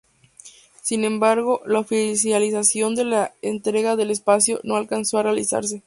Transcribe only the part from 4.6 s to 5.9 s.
no alcanzó a realizarse.